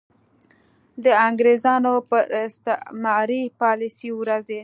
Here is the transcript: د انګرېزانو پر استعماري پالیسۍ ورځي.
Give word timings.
د 1.03 1.05
انګرېزانو 1.27 1.93
پر 2.09 2.23
استعماري 2.45 3.43
پالیسۍ 3.59 4.09
ورځي. 4.19 4.59